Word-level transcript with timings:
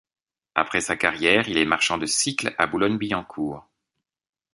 Après 0.55 0.81
sa 0.81 0.97
carrière, 0.97 1.47
il 1.47 1.59
est 1.59 1.65
marchand 1.65 1.99
de 1.99 2.07
cycles 2.07 2.55
à 2.57 2.65
Boulogne-Billancourt. 2.65 3.67